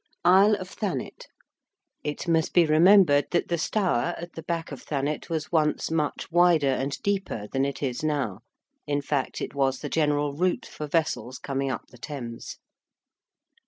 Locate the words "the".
3.49-3.57, 4.33-4.41, 9.81-9.89, 11.89-11.99